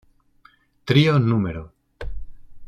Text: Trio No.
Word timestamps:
Trio 0.83 1.19
No. 1.19 1.69